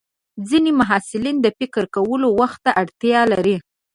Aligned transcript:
ځینې 0.49 0.71
محصلین 0.79 1.37
د 1.41 1.47
فکر 1.57 1.83
کولو 1.95 2.27
وخت 2.39 2.59
ته 2.65 2.71
اړتیا 2.81 3.21
لري. 3.31 3.57